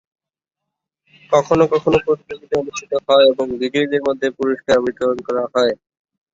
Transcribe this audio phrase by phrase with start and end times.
[1.31, 5.73] কখনও কখনও প্রতিযোগিতা অনুষ্ঠিত হয় এবং বিজয়ীদের মধ্যে পুরস্কার বিতরণ করা হয়।